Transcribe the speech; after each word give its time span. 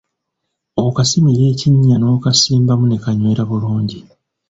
Okasimira 0.85 1.43
ekinnya 1.53 1.95
n’okasimbamu 1.97 2.85
ne 2.87 2.97
kanywera 3.03 3.43
bulungi. 3.49 3.99